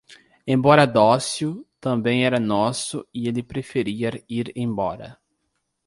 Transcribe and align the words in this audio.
Embora 0.47 0.87
dócil, 0.87 1.63
também 1.79 2.25
era 2.25 2.39
nosso 2.39 3.07
e 3.13 3.27
ele 3.27 3.43
preferia 3.43 4.09
ir 4.27 4.51
embora. 4.55 5.15